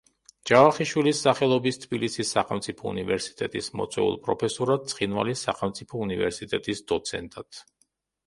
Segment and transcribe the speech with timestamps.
[0.49, 7.61] ჯავახიშვილის სახელობის თბილისის სახელმწიფო უნივერსიტეტის მოწვეულ პროფესორად, ცხინვალის სახელმწიფო უნივერსიტეტის დოცენტად.